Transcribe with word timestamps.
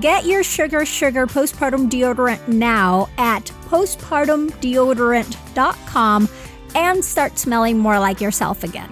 Get 0.00 0.26
your 0.26 0.42
Sugar 0.42 0.84
Sugar 0.84 1.26
postpartum 1.26 1.88
deodorant 1.88 2.48
now 2.48 3.08
at 3.16 3.44
postpartumdeodorant.com 3.66 6.28
and 6.74 7.04
start 7.04 7.38
smelling 7.38 7.78
more 7.78 7.98
like 7.98 8.20
yourself 8.20 8.62
again. 8.62 8.90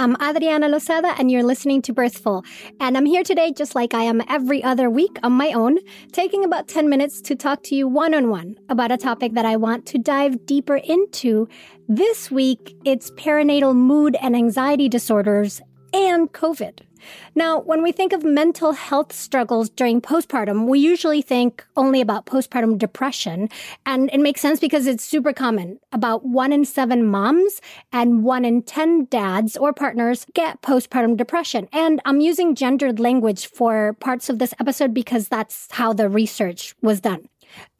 I'm 0.00 0.16
Adriana 0.22 0.68
Lozada, 0.68 1.18
and 1.18 1.28
you're 1.30 1.42
listening 1.42 1.82
to 1.82 1.92
Birthful. 1.92 2.44
And 2.80 2.96
I'm 2.96 3.04
here 3.04 3.24
today, 3.24 3.52
just 3.52 3.74
like 3.74 3.92
I 3.92 4.04
am 4.04 4.22
every 4.28 4.62
other 4.62 4.88
week 4.88 5.18
on 5.24 5.32
my 5.32 5.52
own, 5.52 5.78
taking 6.12 6.44
about 6.44 6.68
10 6.68 6.88
minutes 6.88 7.20
to 7.22 7.34
talk 7.34 7.64
to 7.64 7.74
you 7.74 7.88
one 7.88 8.14
on 8.14 8.30
one 8.30 8.56
about 8.68 8.92
a 8.92 8.96
topic 8.96 9.34
that 9.34 9.44
I 9.44 9.56
want 9.56 9.86
to 9.86 9.98
dive 9.98 10.46
deeper 10.46 10.76
into. 10.76 11.48
This 11.88 12.30
week, 12.30 12.76
it's 12.84 13.10
perinatal 13.10 13.74
mood 13.74 14.16
and 14.22 14.36
anxiety 14.36 14.88
disorders 14.88 15.60
and 15.92 16.32
COVID. 16.32 16.82
Now, 17.34 17.60
when 17.60 17.82
we 17.82 17.92
think 17.92 18.12
of 18.12 18.24
mental 18.24 18.72
health 18.72 19.12
struggles 19.12 19.68
during 19.68 20.00
postpartum, 20.00 20.66
we 20.66 20.78
usually 20.78 21.22
think 21.22 21.64
only 21.76 22.00
about 22.00 22.26
postpartum 22.26 22.78
depression. 22.78 23.48
And 23.86 24.10
it 24.12 24.20
makes 24.20 24.40
sense 24.40 24.60
because 24.60 24.86
it's 24.86 25.04
super 25.04 25.32
common. 25.32 25.78
About 25.92 26.24
one 26.24 26.52
in 26.52 26.64
seven 26.64 27.06
moms 27.06 27.60
and 27.92 28.24
one 28.24 28.44
in 28.44 28.62
10 28.62 29.06
dads 29.06 29.56
or 29.56 29.72
partners 29.72 30.26
get 30.34 30.62
postpartum 30.62 31.16
depression. 31.16 31.68
And 31.72 32.00
I'm 32.04 32.20
using 32.20 32.54
gendered 32.54 33.00
language 33.00 33.46
for 33.46 33.94
parts 33.94 34.28
of 34.28 34.38
this 34.38 34.54
episode 34.60 34.94
because 34.94 35.28
that's 35.28 35.68
how 35.70 35.92
the 35.92 36.08
research 36.08 36.74
was 36.82 37.00
done. 37.00 37.28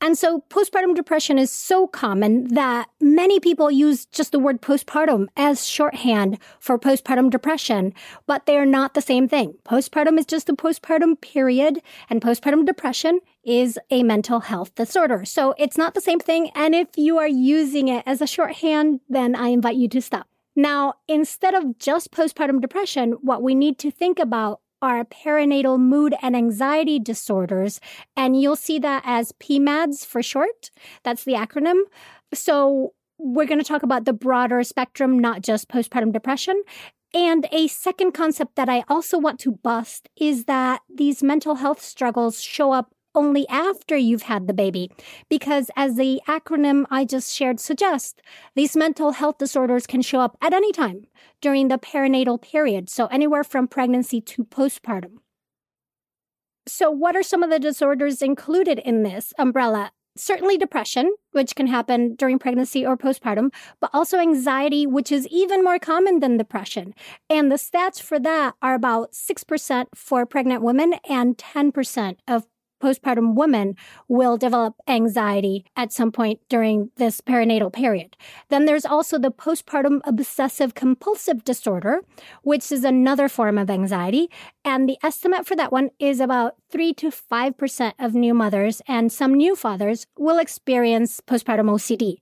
And 0.01 0.17
so 0.17 0.45
postpartum 0.49 0.95
depression 0.95 1.39
is 1.39 1.51
so 1.51 1.87
common 1.87 2.55
that 2.55 2.89
many 3.01 3.41
people 3.41 3.71
use 3.71 4.06
just 4.06 4.33
the 4.33 4.39
word 4.39 4.62
postpartum 4.62 5.27
as 5.37 5.67
shorthand 5.67 6.39
for 6.61 6.79
postpartum 6.79 7.31
depression, 7.31 7.93
but 8.27 8.47
they 8.47 8.56
are 8.56 8.67
not 8.67 8.95
the 8.95 9.03
same 9.03 9.29
thing. 9.29 9.55
Postpartum 9.65 10.19
is 10.19 10.27
just 10.27 10.49
a 10.49 10.55
postpartum 10.55 11.21
period 11.21 11.81
and 12.09 12.21
postpartum 12.21 12.65
depression 12.65 13.21
is 13.45 13.79
a 13.91 14.03
mental 14.03 14.41
health 14.41 14.75
disorder. 14.75 15.25
So 15.25 15.55
it's 15.59 15.79
not 15.79 15.95
the 15.95 16.00
same 16.00 16.21
thing. 16.21 16.50
And 16.55 16.75
if 16.75 16.89
you 16.97 17.19
are 17.19 17.29
using 17.29 17.89
it 17.89 18.03
as 18.06 18.21
a 18.21 18.27
shorthand, 18.27 19.00
then 19.09 19.35
I 19.35 19.49
invite 19.49 19.77
you 19.77 19.89
to 19.89 20.03
stop. 20.03 20.29
Now, 20.55 20.95
instead 21.06 21.55
of 21.55 21.79
just 21.79 22.11
postpartum 22.11 22.61
depression, 22.61 23.12
what 23.23 23.43
we 23.43 23.55
need 23.55 23.79
to 23.79 23.91
think 23.91 24.19
about 24.19 24.61
are 24.81 25.05
perinatal 25.05 25.78
mood 25.78 26.15
and 26.22 26.37
anxiety 26.37 26.99
disorders. 26.99 27.81
And 28.16 28.41
you'll 28.41 28.56
see 28.56 28.78
that 28.78 29.03
as 29.05 29.33
PMADS 29.33 30.05
for 30.06 30.22
short. 30.22 30.71
That's 31.03 31.25
the 31.25 31.33
acronym. 31.34 31.83
So 32.34 32.93
we're 33.19 33.47
going 33.47 33.59
to 33.59 33.65
talk 33.65 33.83
about 33.83 34.05
the 34.05 34.12
broader 34.12 34.62
spectrum, 34.62 35.19
not 35.19 35.43
just 35.43 35.69
postpartum 35.69 36.12
depression. 36.12 36.62
And 37.15 37.49
a 37.50 37.69
second 37.69 38.12
concept 38.12 38.56
that 38.56 38.69
I 38.69 38.84
also 38.88 39.19
want 39.19 39.41
to 39.41 39.53
bust 39.53 40.09
is 40.17 40.44
that 40.44 40.83
these 40.94 41.22
mental 41.22 41.56
health 41.56 41.81
struggles 41.81 42.41
show 42.41 42.72
up 42.72 42.93
only 43.19 43.49
after 43.49 43.97
you've 43.97 44.23
had 44.23 44.47
the 44.47 44.55
baby. 44.55 44.91
Because 45.29 45.73
as 45.75 45.97
the 45.97 46.21
acronym 46.29 46.84
I 46.89 47.05
just 47.05 47.34
shared 47.34 47.59
suggests, 47.59 48.23
these 48.55 48.77
mental 48.77 49.11
health 49.12 49.39
disorders 49.39 49.89
can 49.89 50.03
show 50.03 50.21
up 50.21 50.37
at 50.41 50.55
any 50.55 50.71
time 50.71 51.06
during 51.41 51.67
the 51.67 51.79
perinatal 51.79 52.41
period. 52.41 52.89
So 52.89 53.06
anywhere 53.06 53.43
from 53.43 53.67
pregnancy 53.67 54.21
to 54.21 54.45
postpartum. 54.45 55.17
So 56.69 56.91
what 56.91 57.17
are 57.17 57.23
some 57.25 57.43
of 57.43 57.51
the 57.51 57.59
disorders 57.59 58.23
included 58.23 58.79
in 58.79 59.03
this 59.03 59.33
umbrella? 59.37 59.91
Certainly 60.17 60.59
depression, 60.59 61.12
which 61.33 61.55
can 61.55 61.67
happen 61.67 62.15
during 62.15 62.39
pregnancy 62.39 62.85
or 62.85 62.97
postpartum, 62.97 63.53
but 63.81 63.91
also 63.93 64.19
anxiety, 64.19 64.87
which 64.87 65.11
is 65.11 65.27
even 65.29 65.65
more 65.65 65.79
common 65.79 66.21
than 66.21 66.37
depression. 66.37 66.95
And 67.31 67.50
the 67.50 67.56
stats 67.56 68.00
for 68.00 68.19
that 68.21 68.55
are 68.61 68.75
about 68.75 69.12
6% 69.12 69.87
for 69.95 70.27
pregnant 70.27 70.62
women 70.62 70.95
and 71.09 71.37
10% 71.37 72.17
of 72.27 72.47
postpartum 72.81 73.34
women 73.34 73.77
will 74.09 74.37
develop 74.37 74.75
anxiety 74.87 75.65
at 75.77 75.93
some 75.93 76.12
point 76.12 76.41
during 76.49 76.91
this 76.97 77.21
perinatal 77.21 77.72
period. 77.72 78.16
Then 78.49 78.65
there's 78.65 78.84
also 78.84 79.19
the 79.19 79.31
postpartum 79.31 80.00
obsessive 80.05 80.75
compulsive 80.75 81.44
disorder, 81.44 82.03
which 82.43 82.71
is 82.72 82.84
another 82.84 83.28
form 83.28 83.59
of 83.59 83.71
anxiety. 83.71 84.28
And 84.65 84.88
the 84.88 84.99
estimate 85.03 85.47
for 85.47 85.56
that 85.56 85.72
one 85.72 85.91
is 85.99 86.21
about 86.21 86.56
3 86.71 86.93
to 86.94 87.11
5% 87.11 87.93
of 87.99 88.15
new 88.15 88.34
mothers 88.34 88.83
and 88.87 89.11
some 89.11 89.34
new 89.34 89.56
fathers 89.56 90.06
will 90.19 90.38
experience 90.38 91.21
postpartum 91.21 91.71
OCD. 91.71 92.17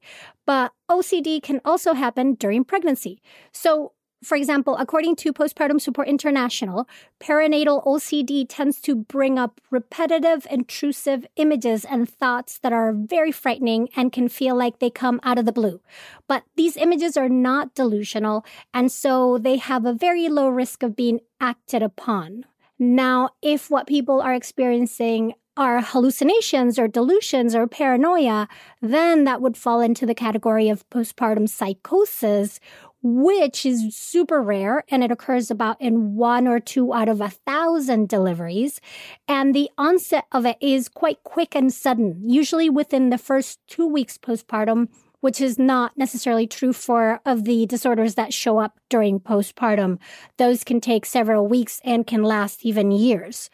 But 0.47 0.73
OCD 0.89 1.43
can 1.43 1.61
also 1.65 1.95
happen 1.95 2.35
during 2.35 2.65
pregnancy. 2.65 3.21
So 3.53 3.93
for 4.25 4.37
example, 4.37 4.77
according 4.79 5.17
to 5.17 5.33
Postpartum 5.33 5.81
Support 5.81 6.09
International, 6.09 6.89
perinatal 7.21 7.85
OCD 7.85 8.47
tends 8.49 8.81
to 8.81 8.95
bring 8.95 9.39
up 9.39 9.61
repetitive, 9.71 10.47
intrusive 10.51 11.27
images 11.37 11.85
and 11.85 12.09
thoughts 12.09 12.59
that 12.59 12.73
are 12.73 12.93
very 12.93 13.31
frightening 13.31 13.89
and 13.95 14.13
can 14.13 14.29
feel 14.29 14.57
like 14.57 14.79
they 14.79 14.91
come 14.91 15.21
out 15.23 15.39
of 15.39 15.45
the 15.45 15.53
blue. 15.53 15.81
But 16.27 16.45
these 16.57 16.77
images 16.77 17.17
are 17.17 17.29
not 17.29 17.75
delusional, 17.75 18.45
and 18.73 18.91
so 18.91 19.39
they 19.39 19.57
have 19.59 19.85
a 19.85 19.93
very 19.93 20.29
low 20.29 20.49
risk 20.49 20.83
of 20.83 20.97
being 20.97 21.21
acted 21.41 21.83
upon. 21.83 22.45
Now, 22.79 23.31
if 23.43 23.71
what 23.71 23.87
people 23.87 24.21
are 24.21 24.35
experiencing 24.35 25.35
are 25.57 25.81
hallucinations 25.81 26.79
or 26.79 26.87
delusions 26.87 27.55
or 27.55 27.67
paranoia, 27.67 28.47
then 28.83 29.25
that 29.25 29.41
would 29.41 29.57
fall 29.57 29.81
into 29.81 30.05
the 30.05 30.15
category 30.15 30.69
of 30.69 30.89
postpartum 30.91 31.49
psychosis, 31.49 32.61
which 33.03 33.65
is 33.65 33.95
super 33.97 34.43
rare 34.43 34.85
and 34.89 35.05
it 35.05 35.11
occurs 35.11 35.51
about 35.51 35.81
in 35.81 36.17
one 36.17 36.47
or 36.47 36.61
two 36.61 36.93
out 36.93 37.09
of 37.09 37.21
a 37.21 37.31
thousand 37.31 38.09
deliveries. 38.09 38.81
And 39.29 39.55
the 39.55 39.71
onset 39.79 40.25
of 40.33 40.47
it 40.47 40.57
is 40.61 40.89
quite 40.89 41.23
quick 41.25 41.55
and 41.55 41.73
sudden, 41.73 42.21
usually 42.23 42.71
within 42.71 43.11
the 43.11 43.19
first 43.19 43.61
two 43.67 43.87
weeks 43.87 44.19
postpartum 44.19 44.89
which 45.21 45.41
is 45.41 45.59
not 45.59 45.97
necessarily 45.97 46.47
true 46.47 46.73
for 46.73 47.21
of 47.27 47.43
the 47.45 47.67
disorders 47.67 48.15
that 48.15 48.33
show 48.33 48.59
up 48.59 48.79
during 48.89 49.19
postpartum. 49.19 49.99
Those 50.37 50.63
can 50.63 50.81
take 50.81 51.05
several 51.05 51.49
weeks 51.49 51.81
and 51.83 52.07
can 52.07 52.23
last 52.23 52.65
even 52.65 52.93
years. 52.93 53.51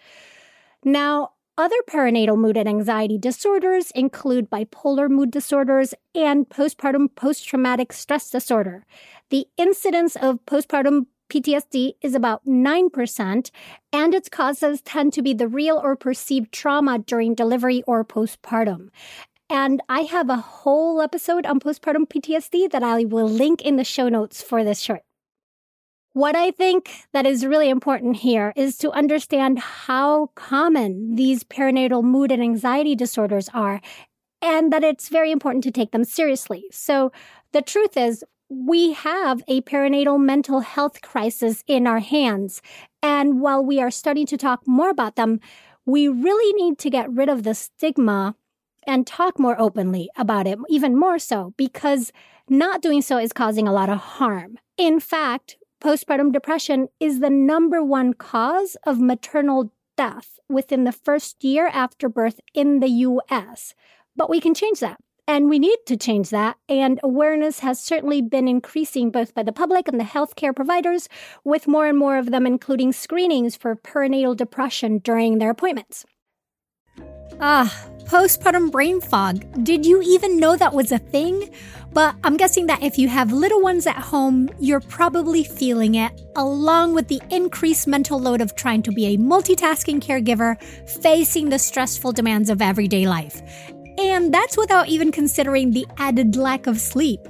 Now, 0.85 1.31
other 1.63 1.77
perinatal 1.89 2.37
mood 2.37 2.57
and 2.57 2.69
anxiety 2.69 3.17
disorders 3.17 3.93
include 3.93 4.51
bipolar 4.51 5.09
mood 5.09 5.31
disorders 5.31 5.95
and 6.13 6.49
postpartum 6.49 7.07
post 7.15 7.47
traumatic 7.47 7.93
stress 7.93 8.31
disorder. 8.31 8.85
The 9.31 9.47
incidence 9.57 10.17
of 10.17 10.45
postpartum 10.45 11.07
PTSD 11.31 11.93
is 12.03 12.17
about 12.17 12.45
9%, 12.45 13.51
and 13.93 14.13
its 14.13 14.29
causes 14.29 14.83
tend 14.83 15.13
to 15.13 15.23
be 15.23 15.35
the 15.35 15.47
real 15.47 15.81
or 15.81 15.95
perceived 15.95 16.51
trauma 16.51 16.99
during 16.99 17.37
delivery 17.37 17.85
or 17.87 18.05
postpartum. 18.05 18.89
And 19.49 19.81
I 19.89 20.01
have 20.01 20.31
a 20.31 20.39
whole 20.39 21.01
episode 21.01 21.47
on 21.47 21.61
postpartum 21.61 22.09
PTSD 22.09 22.73
that 22.73 22.83
I 22.83 23.05
will 23.05 23.29
link 23.29 23.63
in 23.63 23.77
the 23.77 23.85
show 23.85 24.09
notes 24.09 24.43
for 24.43 24.65
this 24.65 24.81
short. 24.81 25.03
What 26.15 26.37
I 26.37 26.51
think 26.51 27.07
that 27.13 27.25
is 27.25 27.47
really 27.47 27.71
important 27.71 28.17
here 28.17 28.53
is 28.55 28.77
to 28.79 28.91
understand 28.91 29.59
how 29.59 30.29
common 30.35 31.15
these 31.15 31.43
perinatal 31.43 32.05
mood 32.05 32.31
and 32.31 32.43
anxiety 32.43 32.95
disorders 32.95 33.49
are 33.55 33.81
and 34.43 34.71
that 34.73 34.85
it's 34.85 35.09
very 35.09 35.31
important 35.31 35.65
to 35.65 35.71
take 35.71 35.93
them 35.93 36.05
seriously. 36.05 36.65
So 36.71 37.13
the 37.53 37.63
truth 37.63 37.97
is 37.97 38.25
we 38.51 38.93
have 38.93 39.43
a 39.49 39.63
perinatal 39.63 40.21
mental 40.21 40.61
health 40.61 41.01
crisis 41.01 41.65
in 41.67 41.87
our 41.87 42.01
hands. 42.01 42.61
And 43.03 43.41
while 43.41 43.65
we 43.65 43.81
are 43.81 43.91
starting 43.91 44.27
to 44.27 44.37
talk 44.37 44.67
more 44.67 44.91
about 44.91 45.17
them, 45.17 45.41
we 45.87 46.09
really 46.09 46.53
need 46.63 46.79
to 46.81 46.91
get 46.91 47.11
rid 47.11 47.31
of 47.31 47.43
the 47.43 47.55
stigma 47.55 48.37
and 48.87 49.07
talk 49.07 49.39
more 49.39 49.59
openly 49.59 50.11
about 50.17 50.47
it, 50.47 50.59
even 50.69 50.99
more 50.99 51.19
so, 51.19 51.55
because 51.57 52.13
not 52.49 52.83
doing 52.83 53.01
so 53.01 53.17
is 53.17 53.33
causing 53.33 53.67
a 53.67 53.73
lot 53.73 53.89
of 53.89 53.99
harm. 53.99 54.59
In 54.77 55.01
fact, 55.01 55.57
postpartum 55.83 56.33
depression 56.33 56.89
is 57.01 57.19
the 57.19 57.29
number 57.29 57.83
one 57.83 58.15
cause 58.15 58.77
of 58.87 59.01
maternal 59.01 59.73
death 59.97 60.39
within 60.49 60.85
the 60.85 60.93
first 60.93 61.43
year 61.43 61.67
after 61.67 62.09
birth 62.09 62.41
in 62.55 62.79
the 62.79 62.89
US. 62.89 63.75
But 64.15 64.31
we 64.31 64.41
can 64.41 64.55
change 64.55 64.79
that. 64.79 64.99
And 65.27 65.49
we 65.49 65.59
need 65.59 65.79
to 65.87 65.97
change 65.97 66.31
that. 66.31 66.57
And 66.69 67.01
awareness 67.03 67.61
has 67.61 67.81
certainly 67.81 68.23
been 68.23 68.47
increasing 68.47 69.11
both 69.11 69.35
by 69.35 69.43
the 69.43 69.53
public 69.53 69.89
and 69.89 69.99
the 69.99 70.05
healthcare 70.05 70.55
providers, 70.55 71.09
with 71.45 71.69
more 71.69 71.87
and 71.87 71.99
more 71.99 72.17
of 72.17 72.31
them 72.31 72.47
including 72.47 72.93
screenings 72.93 73.57
for 73.57 73.75
perinatal 73.75 74.37
depression 74.37 74.99
during 74.99 75.39
their 75.39 75.51
appointments. 75.51 76.05
Ah, 77.41 77.73
postpartum 78.05 78.71
brain 78.71 79.01
fog. 79.01 79.65
Did 79.65 79.87
you 79.87 80.03
even 80.03 80.39
know 80.39 80.55
that 80.57 80.75
was 80.75 80.93
a 80.93 80.99
thing? 80.99 81.53
But 81.93 82.17
I'm 82.25 82.39
guessing 82.39 82.67
that 82.67 82.83
if 82.83 82.99
you 82.99 83.09
have 83.09 83.33
little 83.33 83.61
ones 83.61 83.87
at 83.87 83.97
home, 83.97 84.49
you're 84.59 84.81
probably 84.81 85.45
feeling 85.45 85.97
it, 85.97 86.23
along 86.37 86.95
with 86.95 87.09
the 87.09 87.21
increased 87.31 87.87
mental 87.87 88.19
load 88.19 88.41
of 88.41 88.55
trying 88.55 88.83
to 88.85 88.93
be 88.93 89.15
a 89.15 89.19
multitasking 89.19 90.01
caregiver, 90.01 90.61
facing 90.89 91.51
the 91.51 91.59
stressful 91.59 92.13
demands 92.13 92.49
of 92.49 92.63
everyday 92.63 93.07
life. 93.07 93.43
And 93.99 94.33
that's 94.33 94.57
without 94.57 94.89
even 94.89 95.13
considering 95.13 95.71
the 95.71 95.87
added 95.99 96.35
lack 96.37 96.67
of 96.67 96.81
sleep. 96.81 97.21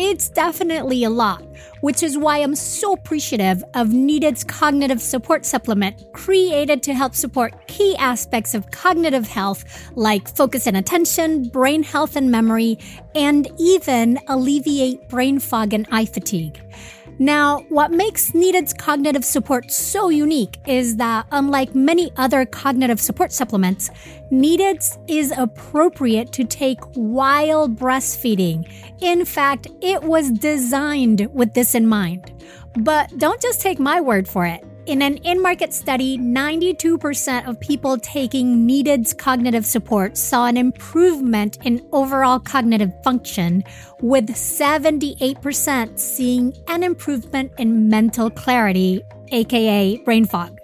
It's 0.00 0.28
definitely 0.28 1.02
a 1.02 1.10
lot, 1.10 1.42
which 1.80 2.04
is 2.04 2.16
why 2.16 2.38
I'm 2.38 2.54
so 2.54 2.92
appreciative 2.92 3.64
of 3.74 3.92
Needed's 3.92 4.44
cognitive 4.44 5.02
support 5.02 5.44
supplement 5.44 6.12
created 6.12 6.84
to 6.84 6.94
help 6.94 7.16
support 7.16 7.66
key 7.66 7.96
aspects 7.96 8.54
of 8.54 8.70
cognitive 8.70 9.26
health 9.26 9.64
like 9.96 10.28
focus 10.36 10.68
and 10.68 10.76
attention, 10.76 11.48
brain 11.48 11.82
health 11.82 12.14
and 12.14 12.30
memory, 12.30 12.78
and 13.16 13.48
even 13.58 14.20
alleviate 14.28 15.08
brain 15.08 15.40
fog 15.40 15.74
and 15.74 15.88
eye 15.90 16.06
fatigue. 16.06 16.62
Now, 17.20 17.64
what 17.68 17.90
makes 17.90 18.32
Needed's 18.32 18.72
cognitive 18.72 19.24
support 19.24 19.72
so 19.72 20.08
unique 20.08 20.58
is 20.66 20.96
that, 20.96 21.26
unlike 21.32 21.74
many 21.74 22.12
other 22.16 22.46
cognitive 22.46 23.00
support 23.00 23.32
supplements, 23.32 23.90
Needed's 24.30 24.98
is 25.08 25.32
appropriate 25.36 26.32
to 26.34 26.44
take 26.44 26.78
while 26.94 27.68
breastfeeding. 27.68 28.70
In 29.00 29.24
fact, 29.24 29.66
it 29.82 30.02
was 30.02 30.30
designed 30.30 31.28
with 31.34 31.54
this 31.54 31.74
in 31.74 31.88
mind. 31.88 32.32
But 32.78 33.18
don't 33.18 33.42
just 33.42 33.60
take 33.60 33.80
my 33.80 34.00
word 34.00 34.28
for 34.28 34.46
it. 34.46 34.64
In 34.88 35.02
an 35.02 35.18
in 35.18 35.42
market 35.42 35.74
study, 35.74 36.16
92% 36.16 37.46
of 37.46 37.60
people 37.60 37.98
taking 37.98 38.64
Needed's 38.64 39.12
cognitive 39.12 39.66
support 39.66 40.16
saw 40.16 40.46
an 40.46 40.56
improvement 40.56 41.58
in 41.62 41.86
overall 41.92 42.40
cognitive 42.40 42.94
function, 43.04 43.64
with 44.00 44.30
78% 44.30 45.98
seeing 45.98 46.54
an 46.68 46.82
improvement 46.82 47.52
in 47.58 47.90
mental 47.90 48.30
clarity, 48.30 49.02
aka 49.30 49.98
brain 50.06 50.24
fog. 50.24 50.58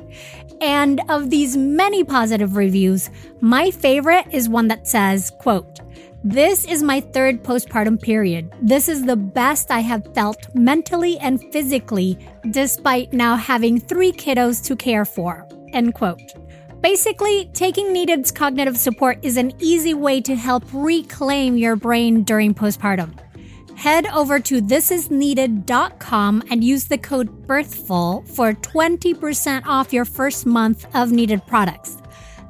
And 0.62 1.03
of 1.11 1.29
these 1.29 1.55
many 1.55 2.03
positive 2.03 2.56
reviews, 2.56 3.11
my 3.43 3.71
favorite 3.71 4.25
is 4.32 4.49
one 4.49 4.69
that 4.69 4.88
says, 4.88 5.32
quote, 5.38 5.81
this 6.25 6.65
is 6.65 6.82
my 6.82 7.00
third 7.00 7.44
postpartum 7.44 8.00
period. 8.00 8.50
This 8.62 8.88
is 8.88 9.05
the 9.05 9.15
best 9.15 9.71
I 9.71 9.81
have 9.81 10.15
felt 10.15 10.38
mentally 10.55 11.19
and 11.19 11.38
physically, 11.53 12.19
despite 12.50 13.12
now 13.12 13.37
having 13.37 13.79
three 13.79 14.11
kiddos 14.11 14.65
to 14.65 14.75
care 14.75 15.05
for. 15.05 15.47
End 15.75 15.93
quote. 15.93 16.23
Basically, 16.81 17.50
taking 17.53 17.93
Needed's 17.93 18.32
cognitive 18.32 18.79
support 18.79 19.19
is 19.23 19.37
an 19.37 19.53
easy 19.59 19.93
way 19.93 20.23
to 20.23 20.35
help 20.35 20.65
reclaim 20.73 21.59
your 21.59 21.76
brain 21.76 22.23
during 22.23 22.55
postpartum. 22.55 23.19
Head 23.76 24.06
over 24.06 24.41
to 24.41 24.62
thisisneeded.com 24.62 26.43
and 26.50 26.65
use 26.65 26.85
the 26.85 26.97
code 26.97 27.47
BIRTHFUL 27.47 28.29
for 28.35 28.55
20% 28.55 29.67
off 29.67 29.93
your 29.93 30.06
first 30.06 30.47
month 30.47 30.87
of 30.94 31.12
Needed 31.12 31.47
products. 31.47 31.99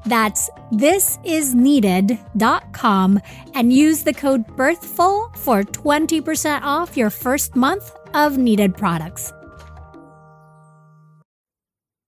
That's 0.07 0.51
thisisneeded.com 0.73 3.21
and 3.55 3.73
use 3.73 4.03
the 4.03 4.13
code 4.13 4.45
BIRTHFUL 4.57 5.37
for 5.37 5.63
20% 5.63 6.63
off 6.63 6.97
your 6.97 7.11
first 7.11 7.55
month 7.57 7.93
of 8.13 8.39
needed 8.39 8.77
products. 8.77 9.33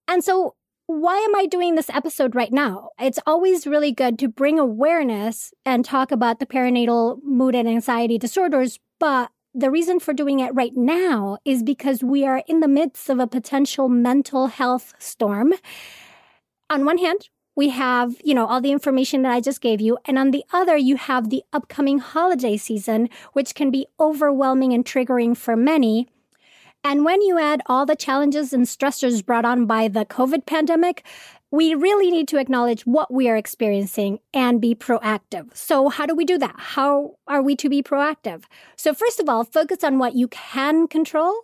And 0.08 0.22
so, 0.22 0.54
why 0.87 1.16
am 1.16 1.34
I 1.34 1.46
doing 1.46 1.75
this 1.75 1.90
episode 1.90 2.37
right 2.37 2.52
now? 2.52 2.90
It's 3.00 3.19
always 3.26 3.66
really 3.66 3.90
good 3.90 4.19
to 4.20 4.28
bring 4.28 4.58
awareness 4.58 5.52
and 5.64 5.84
talk 5.84 6.12
about 6.12 6.38
the 6.38 6.46
perinatal 6.46 7.19
mood 7.25 7.56
and 7.56 7.69
anxiety 7.69 8.19
disorders, 8.19 8.78
but 9.00 9.31
the 9.52 9.70
reason 9.70 9.99
for 9.99 10.12
doing 10.12 10.38
it 10.38 10.54
right 10.54 10.76
now 10.76 11.38
is 11.44 11.62
because 11.62 12.04
we 12.04 12.25
are 12.25 12.44
in 12.46 12.60
the 12.60 12.69
midst 12.69 13.08
of 13.08 13.19
a 13.19 13.26
potential 13.26 13.88
mental 13.88 14.46
health 14.46 14.94
storm. 14.99 15.54
On 16.70 16.84
one 16.84 16.99
hand, 16.99 17.28
we 17.56 17.70
have, 17.70 18.16
you 18.22 18.34
know, 18.34 18.46
all 18.46 18.60
the 18.60 18.70
information 18.70 19.22
that 19.22 19.32
I 19.32 19.40
just 19.40 19.62
gave 19.62 19.80
you. 19.80 19.98
And 20.04 20.18
on 20.18 20.30
the 20.30 20.44
other, 20.52 20.76
you 20.76 20.96
have 20.96 21.30
the 21.30 21.42
upcoming 21.52 21.98
holiday 21.98 22.58
season, 22.58 23.08
which 23.32 23.54
can 23.54 23.70
be 23.70 23.86
overwhelming 23.98 24.75
and 24.75 24.84
triggering 24.84 25.36
for 25.36 25.56
many. 25.56 26.06
And 26.84 27.04
when 27.04 27.22
you 27.22 27.40
add 27.40 27.62
all 27.66 27.86
the 27.86 27.96
challenges 27.96 28.52
and 28.52 28.66
stressors 28.66 29.25
brought 29.25 29.46
on 29.46 29.66
by 29.66 29.88
the 29.88 30.04
COVID 30.04 30.46
pandemic, 30.46 31.04
we 31.50 31.75
really 31.75 32.10
need 32.10 32.28
to 32.28 32.38
acknowledge 32.38 32.84
what 32.86 33.12
we 33.12 33.28
are 33.28 33.36
experiencing 33.36 34.18
and 34.34 34.60
be 34.60 34.75
proactive. 34.75 35.56
So, 35.56 35.88
how 35.88 36.06
do 36.06 36.14
we 36.14 36.25
do 36.25 36.38
that? 36.38 36.54
How 36.58 37.16
are 37.26 37.42
we 37.42 37.56
to 37.56 37.68
be 37.68 37.82
proactive? 37.82 38.44
So, 38.76 38.92
first 38.92 39.18
of 39.18 39.28
all, 39.28 39.44
focus 39.44 39.82
on 39.82 39.98
what 39.98 40.14
you 40.14 40.28
can 40.28 40.86
control 40.86 41.34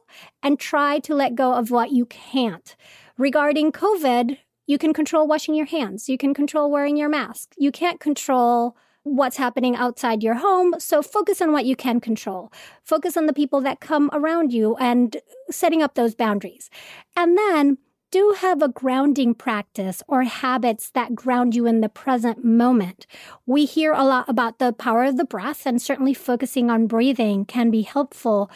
and 0.42 0.60
try 0.60 0.98
to 1.00 1.14
let 1.14 1.34
go 1.34 1.54
of 1.54 1.70
what 1.70 1.92
you 1.92 2.06
can't. 2.06 2.76
Regarding 3.16 3.72
COVID, 3.72 4.38
you 4.72 4.78
can 4.78 4.94
control 4.94 5.26
washing 5.26 5.54
your 5.54 5.66
hands. 5.66 6.08
You 6.08 6.16
can 6.16 6.32
control 6.32 6.70
wearing 6.70 6.96
your 6.96 7.10
mask. 7.10 7.52
You 7.58 7.70
can't 7.70 8.00
control 8.00 8.74
what's 9.02 9.36
happening 9.36 9.76
outside 9.76 10.22
your 10.22 10.36
home. 10.36 10.74
So 10.78 11.02
focus 11.02 11.42
on 11.42 11.52
what 11.52 11.66
you 11.66 11.76
can 11.76 12.00
control. 12.00 12.50
Focus 12.82 13.18
on 13.18 13.26
the 13.26 13.34
people 13.34 13.60
that 13.60 13.80
come 13.80 14.08
around 14.14 14.50
you 14.50 14.74
and 14.76 15.14
setting 15.50 15.82
up 15.82 15.94
those 15.94 16.14
boundaries. 16.14 16.70
And 17.14 17.36
then 17.36 17.76
do 18.10 18.34
have 18.38 18.62
a 18.62 18.68
grounding 18.68 19.34
practice 19.34 20.02
or 20.08 20.22
habits 20.22 20.88
that 20.90 21.14
ground 21.14 21.54
you 21.54 21.66
in 21.66 21.82
the 21.82 21.90
present 21.90 22.42
moment. 22.42 23.06
We 23.44 23.66
hear 23.66 23.92
a 23.92 24.04
lot 24.04 24.26
about 24.26 24.58
the 24.58 24.72
power 24.72 25.04
of 25.04 25.18
the 25.18 25.26
breath 25.26 25.66
and 25.66 25.82
certainly 25.82 26.14
focusing 26.14 26.70
on 26.70 26.86
breathing 26.86 27.44
can 27.44 27.70
be 27.70 27.82
helpful. 27.82 28.50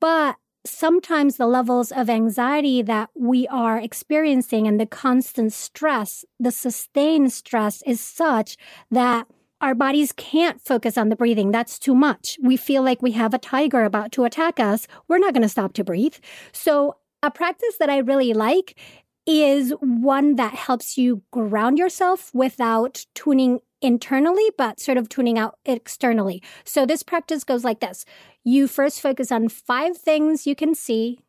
But 0.00 0.36
sometimes 0.64 1.36
the 1.36 1.46
levels 1.46 1.90
of 1.92 2.08
anxiety 2.08 2.82
that 2.82 3.10
we 3.14 3.46
are 3.48 3.78
experiencing 3.78 4.66
and 4.66 4.80
the 4.80 4.86
constant 4.86 5.52
stress, 5.52 6.24
the 6.38 6.50
sustained 6.50 7.32
stress 7.32 7.82
is 7.86 8.00
such 8.00 8.56
that 8.90 9.26
our 9.60 9.74
bodies 9.74 10.12
can't 10.12 10.60
focus 10.60 10.98
on 10.98 11.08
the 11.08 11.16
breathing. 11.16 11.52
That's 11.52 11.78
too 11.78 11.94
much. 11.94 12.36
We 12.42 12.56
feel 12.56 12.82
like 12.82 13.00
we 13.00 13.12
have 13.12 13.32
a 13.32 13.38
tiger 13.38 13.84
about 13.84 14.10
to 14.12 14.24
attack 14.24 14.58
us. 14.58 14.88
We're 15.06 15.18
not 15.18 15.34
going 15.34 15.42
to 15.42 15.48
stop 15.48 15.72
to 15.74 15.84
breathe. 15.84 16.16
So 16.52 16.96
a 17.22 17.30
practice 17.30 17.76
that 17.78 17.88
I 17.88 17.98
really 17.98 18.32
like 18.32 18.76
is 19.24 19.72
one 19.80 20.34
that 20.34 20.54
helps 20.54 20.98
you 20.98 21.22
ground 21.30 21.78
yourself 21.78 22.34
without 22.34 23.06
tuning 23.14 23.60
internally, 23.82 24.50
but 24.56 24.80
sort 24.80 24.96
of 24.96 25.08
tuning 25.08 25.38
out 25.38 25.58
externally. 25.66 26.42
So 26.64 26.86
this 26.86 27.02
practice 27.02 27.44
goes 27.44 27.64
like 27.64 27.80
this. 27.80 28.04
You 28.44 28.68
first 28.68 29.00
focus 29.00 29.30
on 29.30 29.48
five 29.48 29.96
things 29.96 30.46
you 30.46 30.54
can 30.54 30.74
see, 30.74 31.20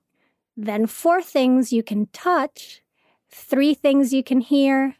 then 0.55 0.85
four 0.85 1.21
things 1.21 1.73
you 1.73 1.83
can 1.83 2.07
touch, 2.13 2.81
three 3.29 3.73
things 3.73 4.13
you 4.13 4.23
can 4.23 4.39
hear, 4.39 4.95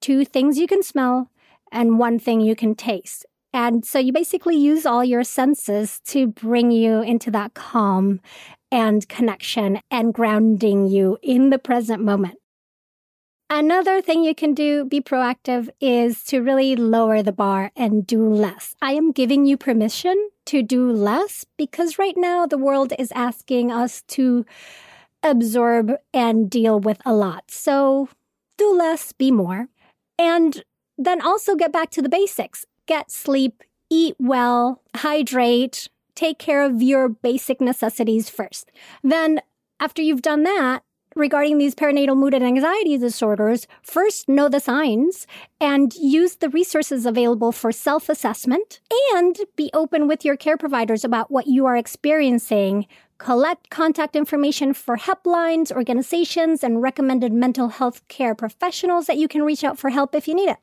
two 0.00 0.24
things 0.24 0.58
you 0.58 0.66
can 0.66 0.82
smell, 0.82 1.30
and 1.72 1.98
one 1.98 2.18
thing 2.18 2.40
you 2.40 2.56
can 2.56 2.74
taste. 2.74 3.24
And 3.52 3.84
so 3.86 3.98
you 3.98 4.12
basically 4.12 4.56
use 4.56 4.84
all 4.84 5.02
your 5.02 5.24
senses 5.24 6.00
to 6.06 6.26
bring 6.26 6.70
you 6.70 7.00
into 7.00 7.30
that 7.30 7.54
calm 7.54 8.20
and 8.70 9.08
connection 9.08 9.80
and 9.90 10.12
grounding 10.12 10.88
you 10.88 11.16
in 11.22 11.50
the 11.50 11.58
present 11.58 12.02
moment. 12.02 12.38
Another 13.48 14.02
thing 14.02 14.24
you 14.24 14.34
can 14.34 14.54
do, 14.54 14.84
be 14.84 15.00
proactive, 15.00 15.68
is 15.80 16.24
to 16.24 16.40
really 16.40 16.74
lower 16.74 17.22
the 17.22 17.32
bar 17.32 17.70
and 17.76 18.06
do 18.06 18.28
less. 18.28 18.74
I 18.82 18.92
am 18.92 19.12
giving 19.12 19.46
you 19.46 19.56
permission 19.56 20.30
to 20.46 20.62
do 20.62 20.90
less 20.90 21.44
because 21.56 21.98
right 21.98 22.16
now 22.16 22.46
the 22.46 22.58
world 22.58 22.92
is 22.98 23.12
asking 23.12 23.70
us 23.70 24.02
to 24.08 24.44
absorb 25.22 25.92
and 26.12 26.50
deal 26.50 26.80
with 26.80 26.98
a 27.06 27.14
lot. 27.14 27.50
So 27.50 28.08
do 28.58 28.76
less, 28.76 29.12
be 29.12 29.30
more. 29.30 29.68
And 30.18 30.64
then 30.98 31.20
also 31.20 31.54
get 31.54 31.72
back 31.72 31.90
to 31.90 32.02
the 32.02 32.08
basics 32.08 32.64
get 32.86 33.10
sleep, 33.10 33.62
eat 33.90 34.14
well, 34.18 34.80
hydrate, 34.94 35.88
take 36.14 36.38
care 36.38 36.64
of 36.64 36.82
your 36.82 37.08
basic 37.08 37.60
necessities 37.60 38.30
first. 38.30 38.70
Then, 39.02 39.40
after 39.78 40.00
you've 40.00 40.22
done 40.22 40.44
that, 40.44 40.82
regarding 41.16 41.58
these 41.58 41.74
perinatal 41.74 42.16
mood 42.16 42.34
and 42.34 42.44
anxiety 42.44 42.96
disorders, 42.98 43.66
first 43.82 44.28
know 44.28 44.48
the 44.48 44.60
signs 44.60 45.26
and 45.60 45.94
use 45.94 46.36
the 46.36 46.50
resources 46.50 47.06
available 47.06 47.50
for 47.50 47.72
self 47.72 48.08
assessment 48.08 48.80
and 49.14 49.36
be 49.56 49.70
open 49.72 50.06
with 50.06 50.24
your 50.24 50.36
care 50.36 50.56
providers 50.56 51.04
about 51.04 51.30
what 51.30 51.46
you 51.46 51.66
are 51.66 51.76
experiencing. 51.76 52.86
Collect 53.18 53.70
contact 53.70 54.14
information 54.14 54.74
for 54.74 54.98
helplines, 54.98 55.72
organizations, 55.72 56.62
and 56.62 56.82
recommended 56.82 57.32
mental 57.32 57.70
health 57.70 58.06
care 58.08 58.34
professionals 58.34 59.06
that 59.06 59.16
you 59.16 59.26
can 59.26 59.42
reach 59.42 59.64
out 59.64 59.78
for 59.78 59.88
help 59.88 60.14
if 60.14 60.28
you 60.28 60.34
need 60.34 60.50
it. 60.50 60.58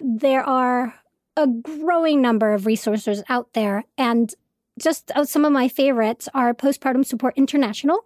There 0.00 0.42
are 0.42 0.94
a 1.36 1.46
growing 1.46 2.20
number 2.20 2.52
of 2.52 2.66
resources 2.66 3.22
out 3.28 3.52
there, 3.52 3.84
and 3.96 4.34
just 4.78 5.12
uh, 5.14 5.24
some 5.24 5.44
of 5.44 5.52
my 5.52 5.68
favorites 5.68 6.28
are 6.34 6.52
Postpartum 6.52 7.06
Support 7.06 7.34
International, 7.36 8.04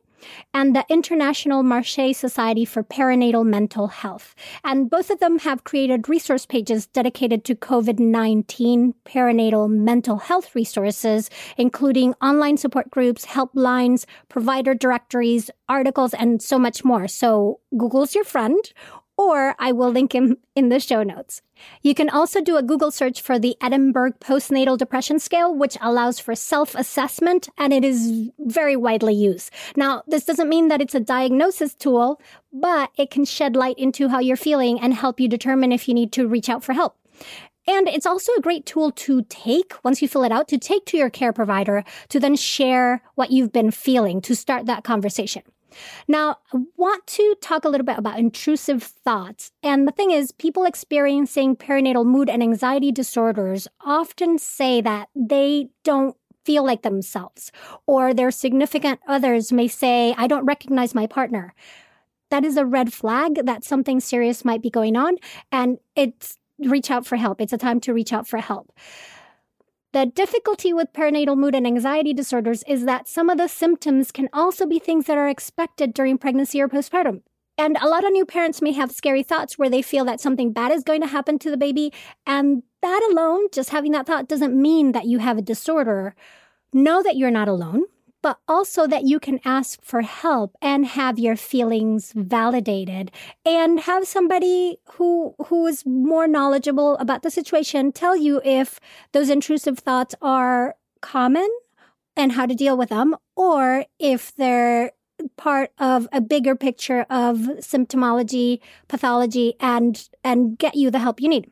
and 0.55 0.75
the 0.75 0.85
International 0.89 1.63
Marcé 1.63 2.15
Society 2.15 2.65
for 2.65 2.83
Perinatal 2.83 3.45
Mental 3.47 3.89
Health. 3.89 4.35
And 4.65 4.91
both 4.91 5.11
of 5.11 5.21
them 5.21 5.39
have 5.41 5.65
created 5.65 6.09
resource 6.09 6.47
pages 6.47 6.87
dedicated 6.87 7.45
to 7.45 7.55
COVID 7.55 7.99
19 7.99 8.95
perinatal 9.05 9.71
mental 9.71 10.19
health 10.19 10.55
resources, 10.55 11.31
including 11.57 12.15
online 12.23 12.57
support 12.57 12.91
groups, 12.91 13.27
helplines, 13.27 14.05
provider 14.29 14.75
directories, 14.75 15.51
articles, 15.69 16.15
and 16.15 16.43
so 16.43 16.59
much 16.59 16.85
more. 16.85 17.09
So 17.09 17.61
Google's 17.77 18.15
your 18.15 18.25
friend, 18.25 18.59
or 19.19 19.55
I 19.59 19.73
will 19.73 19.91
link 19.91 20.15
him 20.15 20.37
in 20.55 20.69
the 20.69 20.79
show 20.79 21.03
notes. 21.03 21.41
You 21.83 21.95
can 21.95 22.11
also 22.11 22.41
do 22.43 22.57
a 22.57 22.63
Google 22.63 22.91
search 22.91 23.23
for 23.23 23.39
the 23.39 23.57
Edinburgh 23.63 24.13
Postnatal 24.21 24.77
Depression 24.77 25.19
Scale, 25.19 25.55
which 25.55 25.79
allows 25.81 26.19
for 26.19 26.35
self 26.35 26.75
assessment 26.75 27.49
and 27.57 27.73
it 27.73 27.85
is 27.85 28.31
very 28.39 28.77
widely 28.77 29.15
used. 29.15 29.51
Now, 29.75 30.03
this 30.07 30.25
doesn't 30.25 30.49
mean 30.49 30.69
that 30.69 30.83
it's 30.83 30.95
a 30.95 31.01
diagnosis 31.01 31.75
tool, 31.75 32.21
but 32.53 32.91
it 32.97 33.11
can 33.11 33.25
shed 33.25 33.57
light 33.57 33.79
into 33.79 34.09
how 34.09 34.19
you're 34.19 34.37
feeling 34.37 34.79
and 34.81 34.93
help 34.93 35.19
you 35.19 35.29
determine 35.29 35.73
if 35.73 35.89
you 35.89 35.95
need 35.95 36.13
to 36.13 36.29
reach 36.29 36.49
out 36.49 36.63
for 36.63 36.75
help. 36.75 36.97
And 37.69 37.89
it's 37.89 38.07
also 38.07 38.33
a 38.35 38.41
great 38.41 38.65
tool 38.65 38.93
to 38.93 39.23
take 39.23 39.73
once 39.83 40.01
you 40.01 40.07
fill 40.07 40.23
it 40.23 40.31
out 40.31 40.47
to 40.49 40.59
take 40.59 40.87
to 40.87 40.97
your 40.97 41.11
care 41.11 41.33
provider 41.33 41.83
to 42.11 42.21
then 42.21 42.37
share 42.37 43.03
what 43.17 43.33
you've 43.33 43.53
been 43.53 43.73
feeling 43.73 44.21
to 44.23 44.37
start 44.37 44.67
that 44.67 44.85
conversation. 44.85 45.43
Now, 46.09 46.39
I 46.53 46.59
want 46.77 47.07
to 47.09 47.35
talk 47.41 47.65
a 47.65 47.69
little 47.69 47.85
bit 47.85 47.99
about 47.99 48.19
intrusive 48.19 48.83
thoughts. 48.83 49.53
And 49.63 49.87
the 49.87 49.93
thing 49.93 50.11
is, 50.11 50.33
people 50.33 50.65
experiencing 50.65 51.57
perinatal 51.57 52.07
mood 52.07 52.29
and 52.29 52.43
anxiety 52.43 52.93
disorders 52.93 53.69
often 53.81 54.39
say 54.39 54.81
that 54.81 55.09
they 55.15 55.69
don't 55.85 56.17
feel 56.45 56.65
like 56.65 56.83
themselves, 56.83 57.51
or 57.87 58.15
their 58.15 58.31
significant 58.31 59.01
others 59.09 59.51
may 59.53 59.67
say, 59.67 60.15
I 60.17 60.29
don't 60.29 60.45
recognize 60.45 60.95
my 60.95 61.07
partner. 61.09 61.55
That 62.31 62.45
is 62.45 62.57
a 62.57 62.65
red 62.65 62.93
flag 62.93 63.47
that 63.47 63.65
something 63.65 63.99
serious 63.99 64.45
might 64.45 64.63
be 64.63 64.71
going 64.71 64.97
on, 64.97 65.17
and 65.51 65.79
it's 65.97 66.39
reach 66.59 66.91
out 66.91 67.05
for 67.05 67.17
help. 67.17 67.41
It's 67.41 67.53
a 67.53 67.59
time 67.59 67.81
to 67.81 67.93
reach 67.93 68.13
out 68.13 68.27
for 68.27 68.39
help. 68.39 68.73
The 69.97 70.05
difficulty 70.05 70.75
with 70.75 70.93
perinatal 70.93 71.39
mood 71.39 71.55
and 71.55 71.67
anxiety 71.67 72.13
disorders 72.13 72.63
is 72.69 72.85
that 72.85 73.09
some 73.09 73.31
of 73.31 73.39
the 73.39 73.49
symptoms 73.49 74.13
can 74.13 74.29
also 74.31 74.67
be 74.67 74.79
things 74.79 75.07
that 75.07 75.17
are 75.17 75.27
expected 75.27 75.95
during 75.95 76.19
pregnancy 76.19 76.61
or 76.61 76.69
postpartum. 76.69 77.23
And 77.57 77.79
a 77.81 77.89
lot 77.89 78.05
of 78.05 78.13
new 78.13 78.27
parents 78.27 78.61
may 78.61 78.73
have 78.73 78.93
scary 78.93 79.23
thoughts 79.23 79.57
where 79.57 79.71
they 79.71 79.81
feel 79.81 80.05
that 80.05 80.21
something 80.21 80.53
bad 80.53 80.71
is 80.71 80.85
going 80.85 81.01
to 81.01 81.07
happen 81.07 81.39
to 81.39 81.51
the 81.51 81.57
baby. 81.57 81.95
And 82.27 82.63
that 82.83 83.09
alone, 83.11 83.47
just 83.51 83.71
having 83.71 83.93
that 83.93 84.07
thought, 84.07 84.29
doesn't 84.29 84.55
mean 84.55 84.93
that 84.93 85.07
you 85.07 85.19
have 85.21 85.39
a 85.39 85.41
disorder. 85.43 86.15
Know 86.75 87.03
that 87.03 87.17
you're 87.17 87.31
not 87.31 87.49
alone 87.49 87.85
but 88.27 88.41
also 88.49 88.89
that 88.89 89.05
you 89.05 89.21
can 89.21 89.39
ask 89.45 89.81
for 89.85 90.03
help 90.03 90.57
and 90.61 90.85
have 90.85 91.17
your 91.17 91.37
feelings 91.37 92.13
validated 92.17 93.13
and 93.45 93.79
have 93.79 94.05
somebody 94.05 94.79
who 94.95 95.37
who 95.47 95.65
is 95.69 95.87
more 95.87 96.27
knowledgeable 96.27 96.97
about 96.97 97.23
the 97.23 97.31
situation 97.31 97.93
tell 97.93 98.17
you 98.17 98.41
if 98.45 98.81
those 99.13 99.31
intrusive 99.31 99.79
thoughts 99.79 100.13
are 100.21 100.75
common 101.01 101.49
and 102.17 102.33
how 102.33 102.45
to 102.45 102.55
deal 102.57 102.77
with 102.77 102.89
them 102.89 103.15
or 103.37 103.85
if 104.01 104.35
they're 104.35 104.91
part 105.37 105.71
of 105.79 106.09
a 106.13 106.21
bigger 106.21 106.57
picture 106.57 107.07
of 107.09 107.37
symptomology 107.61 108.59
pathology 108.89 109.55
and 109.61 110.09
and 110.25 110.59
get 110.59 110.75
you 110.75 110.91
the 110.91 110.99
help 110.99 111.21
you 111.21 111.29
need 111.29 111.49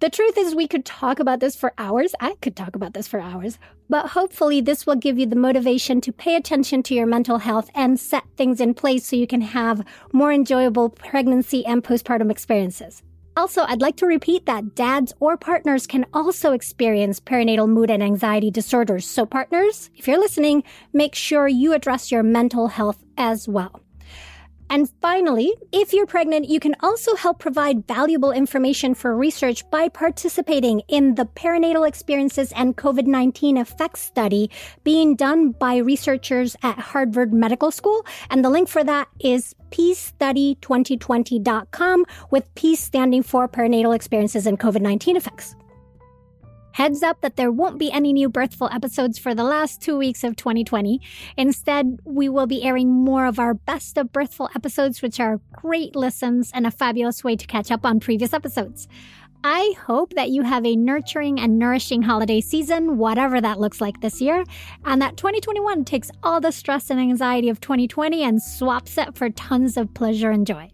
the 0.00 0.10
truth 0.10 0.36
is, 0.36 0.54
we 0.54 0.68
could 0.68 0.84
talk 0.84 1.18
about 1.20 1.40
this 1.40 1.56
for 1.56 1.72
hours. 1.78 2.14
I 2.20 2.34
could 2.42 2.54
talk 2.54 2.76
about 2.76 2.92
this 2.92 3.08
for 3.08 3.18
hours. 3.18 3.58
But 3.88 4.08
hopefully, 4.08 4.60
this 4.60 4.86
will 4.86 4.96
give 4.96 5.18
you 5.18 5.24
the 5.24 5.36
motivation 5.36 6.00
to 6.02 6.12
pay 6.12 6.36
attention 6.36 6.82
to 6.84 6.94
your 6.94 7.06
mental 7.06 7.38
health 7.38 7.70
and 7.74 7.98
set 7.98 8.24
things 8.36 8.60
in 8.60 8.74
place 8.74 9.06
so 9.06 9.16
you 9.16 9.26
can 9.26 9.40
have 9.40 9.86
more 10.12 10.32
enjoyable 10.32 10.90
pregnancy 10.90 11.64
and 11.64 11.82
postpartum 11.82 12.30
experiences. 12.30 13.02
Also, 13.38 13.62
I'd 13.62 13.82
like 13.82 13.96
to 13.96 14.06
repeat 14.06 14.46
that 14.46 14.74
dads 14.74 15.12
or 15.20 15.36
partners 15.36 15.86
can 15.86 16.04
also 16.12 16.52
experience 16.52 17.20
perinatal 17.20 17.68
mood 17.68 17.90
and 17.90 18.02
anxiety 18.02 18.50
disorders. 18.50 19.06
So, 19.06 19.24
partners, 19.24 19.90
if 19.94 20.06
you're 20.08 20.18
listening, 20.18 20.62
make 20.92 21.14
sure 21.14 21.48
you 21.48 21.72
address 21.72 22.10
your 22.10 22.22
mental 22.22 22.68
health 22.68 23.02
as 23.16 23.48
well. 23.48 23.80
And 24.68 24.90
finally, 25.00 25.54
if 25.72 25.92
you're 25.92 26.06
pregnant, 26.06 26.48
you 26.48 26.58
can 26.60 26.74
also 26.80 27.14
help 27.14 27.38
provide 27.38 27.86
valuable 27.86 28.32
information 28.32 28.94
for 28.94 29.14
research 29.16 29.68
by 29.70 29.88
participating 29.88 30.82
in 30.88 31.14
the 31.14 31.26
Perinatal 31.26 31.86
Experiences 31.86 32.50
and 32.52 32.76
COVID 32.76 33.06
19 33.06 33.56
Effects 33.56 34.00
Study 34.00 34.50
being 34.84 35.14
done 35.14 35.52
by 35.52 35.76
researchers 35.76 36.56
at 36.62 36.78
Harvard 36.78 37.32
Medical 37.32 37.70
School. 37.70 38.04
And 38.30 38.44
the 38.44 38.50
link 38.50 38.68
for 38.68 38.84
that 38.84 39.08
is 39.20 39.54
peacestudy2020.com, 39.70 42.04
with 42.30 42.54
PEACE 42.54 42.80
standing 42.80 43.22
for 43.22 43.48
Perinatal 43.48 43.94
Experiences 43.94 44.46
and 44.46 44.58
COVID 44.58 44.80
19 44.80 45.16
Effects. 45.16 45.54
Heads 46.76 47.02
up 47.02 47.22
that 47.22 47.36
there 47.36 47.50
won't 47.50 47.78
be 47.78 47.90
any 47.90 48.12
new 48.12 48.28
Birthful 48.28 48.68
episodes 48.70 49.18
for 49.18 49.34
the 49.34 49.42
last 49.42 49.80
two 49.80 49.96
weeks 49.96 50.22
of 50.22 50.36
2020. 50.36 51.00
Instead, 51.38 52.00
we 52.04 52.28
will 52.28 52.46
be 52.46 52.62
airing 52.62 52.92
more 52.92 53.24
of 53.24 53.38
our 53.38 53.54
best 53.54 53.96
of 53.96 54.12
Birthful 54.12 54.50
episodes, 54.54 55.00
which 55.00 55.18
are 55.18 55.40
great 55.52 55.96
listens 55.96 56.50
and 56.52 56.66
a 56.66 56.70
fabulous 56.70 57.24
way 57.24 57.34
to 57.34 57.46
catch 57.46 57.70
up 57.70 57.86
on 57.86 57.98
previous 57.98 58.34
episodes. 58.34 58.88
I 59.42 59.72
hope 59.86 60.12
that 60.16 60.28
you 60.28 60.42
have 60.42 60.66
a 60.66 60.76
nurturing 60.76 61.40
and 61.40 61.58
nourishing 61.58 62.02
holiday 62.02 62.42
season, 62.42 62.98
whatever 62.98 63.40
that 63.40 63.58
looks 63.58 63.80
like 63.80 64.02
this 64.02 64.20
year, 64.20 64.44
and 64.84 65.00
that 65.00 65.16
2021 65.16 65.82
takes 65.86 66.10
all 66.22 66.42
the 66.42 66.52
stress 66.52 66.90
and 66.90 67.00
anxiety 67.00 67.48
of 67.48 67.58
2020 67.58 68.22
and 68.22 68.42
swaps 68.42 68.98
it 68.98 69.16
for 69.16 69.30
tons 69.30 69.78
of 69.78 69.94
pleasure 69.94 70.30
and 70.30 70.46
joy. 70.46 70.70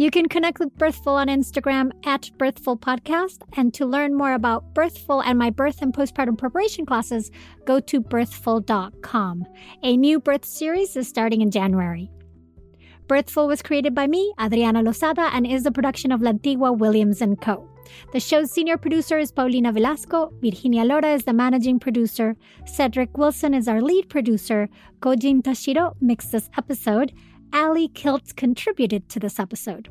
You 0.00 0.10
can 0.10 0.30
connect 0.30 0.58
with 0.58 0.74
Birthful 0.78 1.12
on 1.12 1.26
Instagram 1.26 1.90
at 2.06 2.30
Birthful 2.38 2.78
Podcast. 2.78 3.42
And 3.58 3.74
to 3.74 3.84
learn 3.84 4.16
more 4.16 4.32
about 4.32 4.72
Birthful 4.72 5.20
and 5.20 5.38
my 5.38 5.50
birth 5.50 5.82
and 5.82 5.92
postpartum 5.92 6.38
preparation 6.38 6.86
classes, 6.86 7.30
go 7.66 7.80
to 7.80 8.00
birthful.com. 8.00 9.44
A 9.82 9.96
new 9.98 10.18
birth 10.18 10.46
series 10.46 10.96
is 10.96 11.06
starting 11.06 11.42
in 11.42 11.50
January. 11.50 12.10
Birthful 13.08 13.46
was 13.46 13.60
created 13.60 13.94
by 13.94 14.06
me, 14.06 14.32
Adriana 14.40 14.82
Lozada, 14.82 15.28
and 15.34 15.46
is 15.46 15.66
a 15.66 15.70
production 15.70 16.12
of 16.12 16.22
Lantigua 16.22 16.78
Williams 16.78 17.22
& 17.32 17.40
Co. 17.42 17.68
The 18.14 18.20
show's 18.20 18.50
senior 18.50 18.78
producer 18.78 19.18
is 19.18 19.30
Paulina 19.30 19.70
Velasco. 19.70 20.32
Virginia 20.40 20.84
Lora 20.84 21.12
is 21.12 21.24
the 21.24 21.34
managing 21.34 21.78
producer. 21.78 22.36
Cedric 22.64 23.18
Wilson 23.18 23.52
is 23.52 23.68
our 23.68 23.82
lead 23.82 24.08
producer. 24.08 24.70
Kojin 25.00 25.42
Tashiro 25.42 25.94
mixed 26.00 26.32
this 26.32 26.48
episode. 26.56 27.12
Ali 27.52 27.88
Kiltz 27.88 28.34
contributed 28.34 29.08
to 29.10 29.20
this 29.20 29.38
episode. 29.38 29.88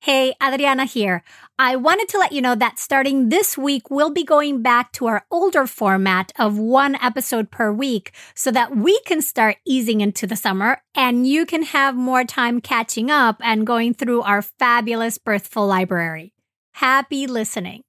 Hey, 0.00 0.32
Adriana 0.42 0.86
here. 0.86 1.22
I 1.58 1.76
wanted 1.76 2.08
to 2.08 2.18
let 2.18 2.32
you 2.32 2.40
know 2.40 2.54
that 2.54 2.78
starting 2.78 3.28
this 3.28 3.58
week, 3.58 3.90
we'll 3.90 4.08
be 4.08 4.24
going 4.24 4.62
back 4.62 4.90
to 4.92 5.06
our 5.06 5.26
older 5.30 5.66
format 5.66 6.32
of 6.38 6.56
one 6.56 6.94
episode 6.94 7.50
per 7.50 7.70
week 7.70 8.12
so 8.34 8.50
that 8.52 8.74
we 8.74 8.98
can 9.00 9.20
start 9.20 9.56
easing 9.66 10.00
into 10.00 10.26
the 10.26 10.34
summer 10.34 10.80
and 10.94 11.26
you 11.26 11.44
can 11.44 11.62
have 11.62 11.94
more 11.94 12.24
time 12.24 12.62
catching 12.62 13.10
up 13.10 13.36
and 13.44 13.66
going 13.66 13.92
through 13.92 14.22
our 14.22 14.40
fabulous 14.40 15.18
Birthful 15.18 15.66
library. 15.66 16.32
Happy 16.72 17.26
listening. 17.26 17.82